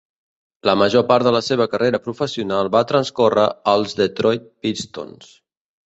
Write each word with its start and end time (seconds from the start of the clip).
La 0.69 0.73
major 0.81 1.05
part 1.11 1.27
de 1.27 1.33
la 1.35 1.41
seva 1.49 1.67
carrera 1.75 2.01
professional 2.07 2.73
va 2.79 2.83
transcórrer 2.95 3.47
als 3.75 3.97
Detroit 4.05 4.53
Pistons. 4.67 5.35